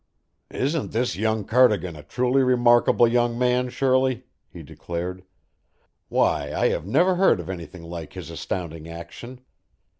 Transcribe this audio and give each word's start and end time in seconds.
"Isn't 0.49 0.93
this 0.93 1.15
young 1.15 1.43
Cardigan 1.43 1.95
a 1.95 2.01
truly 2.01 2.41
remarkable 2.41 3.07
young 3.07 3.37
man, 3.37 3.69
Shirley?" 3.69 4.23
he 4.49 4.63
declared. 4.63 5.23
"Why, 6.09 6.51
I 6.51 6.69
have 6.69 6.87
never 6.87 7.17
heard 7.17 7.39
of 7.39 7.51
anything 7.51 7.83
like 7.83 8.13
his 8.13 8.31
astounding 8.31 8.89
action. 8.89 9.41